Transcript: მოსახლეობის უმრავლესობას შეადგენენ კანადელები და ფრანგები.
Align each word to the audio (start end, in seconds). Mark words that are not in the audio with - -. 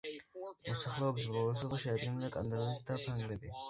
მოსახლეობის 0.69 1.29
უმრავლესობას 1.33 1.87
შეადგენენ 1.87 2.37
კანადელები 2.39 2.85
და 2.93 3.03
ფრანგები. 3.07 3.59